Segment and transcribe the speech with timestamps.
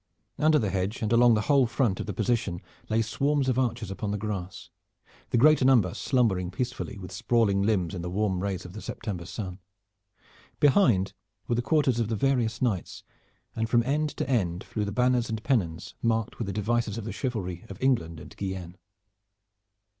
[0.39, 2.59] Under the hedge and along the whole front of the position
[2.89, 4.71] lay swarms of archers upon the grass,
[5.29, 9.27] the greater number slumbering peacefully with sprawling limbs in the warm rays of the September
[9.27, 9.59] sun.
[10.59, 11.13] Behind
[11.47, 13.03] were the quarters of the various knights,
[13.55, 17.05] and from end to end flew the banners and pennons marked with the devices of
[17.05, 18.77] the chivalry of England and Guienne.